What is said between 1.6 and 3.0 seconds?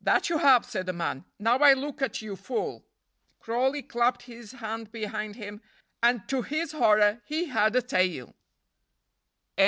look at you full."